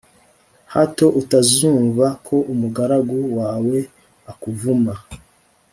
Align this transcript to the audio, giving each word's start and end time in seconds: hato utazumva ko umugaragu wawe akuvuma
hato 0.73 1.05
utazumva 1.21 2.05
ko 2.27 2.35
umugaragu 2.53 3.17
wawe 3.37 3.77
akuvuma 4.31 4.93